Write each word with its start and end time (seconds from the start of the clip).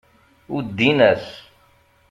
Uddin-as. 0.55 1.27